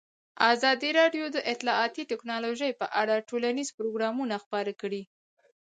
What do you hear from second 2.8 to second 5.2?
په اړه ښوونیز پروګرامونه خپاره کړي.